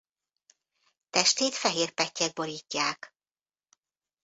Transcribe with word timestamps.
Testét 1.09 1.53
fehér 1.53 1.91
pettyek 1.91 2.33
borítják. 2.33 3.15